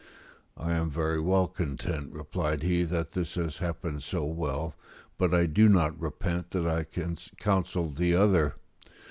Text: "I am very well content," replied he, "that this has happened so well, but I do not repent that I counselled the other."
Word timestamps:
"I 0.57 0.71
am 0.73 0.89
very 0.89 1.19
well 1.21 1.47
content," 1.47 2.11
replied 2.11 2.63
he, 2.63 2.81
"that 2.85 3.11
this 3.11 3.35
has 3.35 3.59
happened 3.59 4.01
so 4.01 4.25
well, 4.25 4.73
but 5.19 5.31
I 5.31 5.45
do 5.45 5.69
not 5.69 6.01
repent 6.01 6.49
that 6.49 6.65
I 6.65 6.85
counselled 7.39 7.97
the 7.97 8.15
other." 8.15 8.55